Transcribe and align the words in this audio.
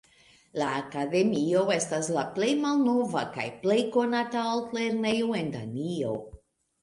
La 0.59 0.67
akademio 0.75 1.65
estas 1.73 2.07
la 2.15 2.23
plej 2.37 2.49
malnova 2.63 3.23
kaj 3.35 3.45
plej 3.65 3.77
konata 3.97 4.41
altlernejo 4.55 5.31
en 5.43 5.53
Danio. 5.57 6.15